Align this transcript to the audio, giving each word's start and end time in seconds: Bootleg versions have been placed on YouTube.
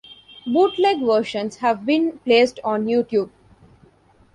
Bootleg 0.47 0.99
versions 0.99 1.57
have 1.57 1.85
been 1.85 2.17
placed 2.25 2.59
on 2.63 2.85
YouTube. 2.87 3.29